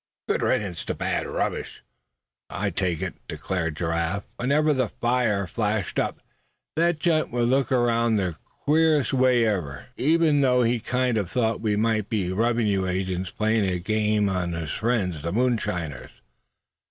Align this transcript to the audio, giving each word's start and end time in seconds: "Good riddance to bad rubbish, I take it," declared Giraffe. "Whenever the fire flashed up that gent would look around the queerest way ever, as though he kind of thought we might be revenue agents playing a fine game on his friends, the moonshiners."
"Good 0.27 0.41
riddance 0.41 0.83
to 0.85 0.95
bad 0.95 1.27
rubbish, 1.27 1.83
I 2.49 2.71
take 2.71 3.03
it," 3.03 3.13
declared 3.27 3.75
Giraffe. 3.75 4.25
"Whenever 4.37 4.73
the 4.73 4.89
fire 4.89 5.45
flashed 5.45 5.99
up 5.99 6.21
that 6.75 6.97
gent 6.97 7.29
would 7.31 7.49
look 7.49 7.71
around 7.71 8.15
the 8.15 8.35
queerest 8.43 9.13
way 9.13 9.45
ever, 9.45 9.89
as 9.99 10.41
though 10.41 10.63
he 10.63 10.79
kind 10.79 11.19
of 11.19 11.29
thought 11.29 11.61
we 11.61 11.75
might 11.75 12.09
be 12.09 12.31
revenue 12.31 12.87
agents 12.87 13.29
playing 13.29 13.63
a 13.65 13.73
fine 13.73 13.83
game 13.83 14.27
on 14.27 14.53
his 14.53 14.71
friends, 14.71 15.21
the 15.21 15.31
moonshiners." 15.31 16.09